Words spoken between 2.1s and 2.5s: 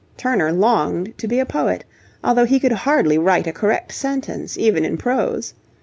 although